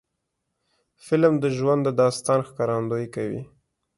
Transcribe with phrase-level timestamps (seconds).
[1.05, 3.41] فلم د ژوند د داستان ښکارندویي کوي